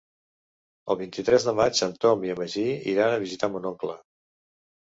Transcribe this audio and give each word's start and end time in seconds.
El 0.93 0.97
vint-i-tres 1.01 1.45
de 1.49 1.53
maig 1.59 1.81
en 1.87 1.93
Tom 2.05 2.25
i 2.29 2.33
en 2.37 2.39
Magí 2.41 2.65
iran 2.95 3.15
a 3.19 3.23
visitar 3.27 3.51
mon 3.57 3.69
oncle. 3.75 4.01